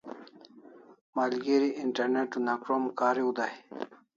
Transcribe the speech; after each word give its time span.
Malgeri 1.19 1.69
internet 1.85 2.29
una 2.41 2.55
krom 2.63 2.83
kariu 2.99 3.29
dai 3.37 3.55